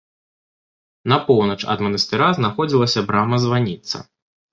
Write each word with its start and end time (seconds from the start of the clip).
На 1.11 1.17
поўнач 1.27 1.57
ад 1.73 1.83
манастыра 1.87 2.29
знаходзілася 2.39 3.05
брама-званіца. 3.13 3.97